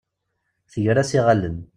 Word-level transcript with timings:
Tger-as 0.73 1.11
iɣallen. 1.17 1.57